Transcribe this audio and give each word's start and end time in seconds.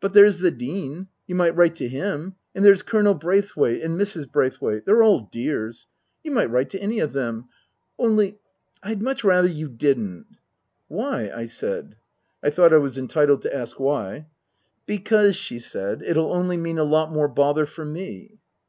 But 0.00 0.14
there's 0.14 0.40
the 0.40 0.50
Dean. 0.50 1.06
You 1.28 1.36
might 1.36 1.54
write 1.54 1.76
to 1.76 1.86
him! 1.86 2.34
And 2.56 2.64
there's 2.64 2.82
Colonel 2.82 3.14
Braithwaite 3.14 3.80
and 3.84 3.96
Mrs. 3.96 4.28
Braithwaite. 4.28 4.84
They're 4.84 5.04
all 5.04 5.28
dears. 5.30 5.86
You 6.24 6.32
might 6.32 6.50
write 6.50 6.70
to 6.70 6.80
any 6.82 6.98
of 6.98 7.12
them. 7.12 7.46
Only 7.96 8.40
I'd 8.82 9.00
much 9.00 9.22
rather 9.22 9.46
you 9.46 9.68
didn't."" 9.68 10.26
Why?" 10.88 11.30
I 11.32 11.46
said. 11.46 11.94
I 12.42 12.50
thought 12.50 12.74
I 12.74 12.78
was 12.78 12.98
entitled 12.98 13.42
to 13.42 13.54
ask 13.54 13.78
why." 13.78 14.26
Because," 14.88 15.36
she 15.36 15.60
said," 15.60 16.02
it'll 16.04 16.32
only 16.32 16.56
mean 16.56 16.78
a 16.78 16.82
lot 16.82 17.12
more 17.12 17.28
bother 17.28 17.64
for 17.64 17.84
me." 17.84 18.40